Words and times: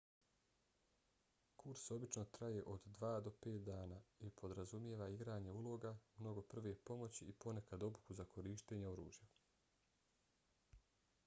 kurs 1.63 1.83
obično 1.95 2.23
traje 2.37 2.63
od 2.75 2.87
2 3.01 3.11
do 3.27 3.33
5 3.43 3.59
dana 3.67 3.99
i 4.29 4.31
podrazumijeva 4.41 5.11
igranje 5.17 5.55
uloga 5.61 5.93
mnogo 6.17 6.47
prve 6.55 6.75
pomoći 6.91 7.29
i 7.33 7.39
ponekad 7.47 7.87
obuku 7.91 8.19
za 8.23 8.29
korištenje 8.35 8.91
oružja 8.97 9.29